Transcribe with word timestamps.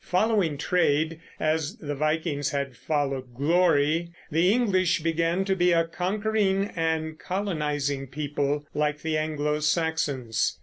Following 0.03 0.57
trade, 0.57 1.19
as 1.39 1.75
the 1.77 1.93
Vikings 1.93 2.49
had 2.49 2.75
followed 2.75 3.35
glory, 3.35 4.09
the 4.31 4.51
English 4.51 5.01
began 5.03 5.45
to 5.45 5.55
be 5.55 5.73
a 5.73 5.85
conquering 5.85 6.71
and 6.75 7.19
colonizing 7.19 8.07
people, 8.07 8.65
like 8.73 9.03
the 9.03 9.15
Anglo 9.15 9.59
Saxons. 9.59 10.57